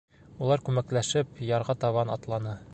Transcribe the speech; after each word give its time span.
Улар 0.45 0.63
күмәкләшеп 0.69 1.45
ярға 1.51 1.79
табан 1.87 2.13
атланы. 2.19 2.61